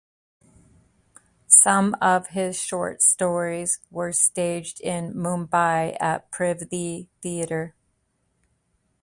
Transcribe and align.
Some 1.45 1.95
of 2.01 2.29
his 2.29 2.59
short 2.59 3.03
stories 3.03 3.77
were 3.91 4.11
staged 4.13 4.81
in 4.81 5.13
Mumbai 5.13 5.95
at 6.01 6.31
Prithvi 6.31 7.05
Theater. 7.21 7.75